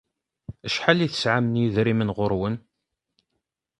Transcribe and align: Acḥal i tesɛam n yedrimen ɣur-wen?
Acḥal 0.65 0.99
i 1.01 1.07
tesɛam 1.13 1.45
n 1.47 1.59
yedrimen 1.61 2.13
ɣur-wen? 2.17 2.55